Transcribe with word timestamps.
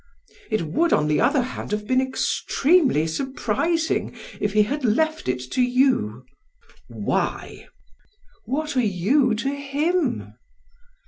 It 0.49 0.63
would 0.63 0.93
on 0.93 1.07
the 1.07 1.21
other 1.21 1.43
hand 1.43 1.69
have 1.73 1.85
been 1.85 2.01
extremely 2.01 3.05
surprising 3.05 4.15
if 4.39 4.53
he 4.53 4.63
had 4.63 4.83
left 4.83 5.27
it 5.27 5.37
to 5.51 5.61
you." 5.61 6.25
"Why?" 6.87 7.67
"What 8.45 8.75
are 8.75 8.79
you 8.83 9.35
to 9.35 9.49
him?" 9.49 10.33